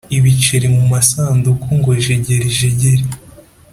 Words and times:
Ibiceri 0.17 0.67
mu 0.75 0.83
masanduku 0.93 1.67
ngo 1.79 1.91
jegerijegeri 2.03 3.03